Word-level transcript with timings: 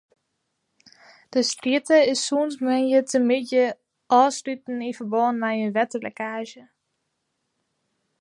De 1.33 1.41
strjitte 1.51 1.97
is 2.11 2.21
sûnt 2.27 2.55
moandeitemiddei 2.63 3.69
ôfsletten 4.21 4.85
yn 4.87 4.95
ferbân 4.97 5.33
mei 5.41 5.57
in 5.65 5.75
wetterlekkaazje. 5.77 6.63